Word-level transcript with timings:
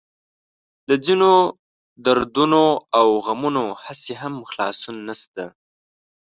له 0.87 0.95
ځينو 1.05 1.31
دردونو 2.05 2.63
او 2.97 3.07
غمونو 3.25 3.63
هسې 3.83 4.13
هم 4.21 4.35
خلاصون 4.49 4.95
نشته. 5.07 5.43